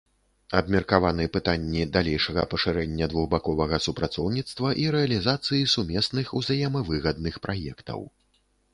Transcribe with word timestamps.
Абмеркаваны 0.59 1.25
пытанні 1.35 1.83
далейшага 1.97 2.45
пашырэння 2.55 3.09
двухбаковага 3.13 3.81
супрацоўніцтва 3.89 4.75
і 4.85 4.91
рэалізацыі 4.99 5.71
сумесных 5.77 6.37
узаемавыгадных 6.41 7.35
праектаў. 7.49 7.99